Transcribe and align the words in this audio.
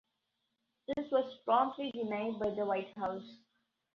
This 0.87 1.11
was 1.11 1.31
promptly 1.45 1.91
denied 1.91 2.39
by 2.39 2.49
the 2.55 2.65
White 2.65 2.91
House. 2.97 3.37